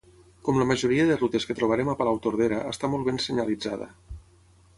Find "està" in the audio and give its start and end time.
2.73-2.91